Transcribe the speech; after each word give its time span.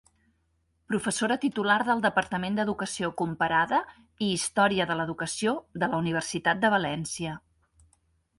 Professora 0.91 1.35
titular 1.43 1.75
del 1.89 2.01
Departament 2.05 2.57
d’Educació 2.59 3.09
Comparada 3.23 3.83
i 4.29 4.31
Història 4.39 4.89
de 4.93 4.97
l’Educació 5.01 5.55
de 5.85 5.91
la 5.93 6.01
Universitat 6.05 6.65
de 6.67 6.73
València. 6.79 7.37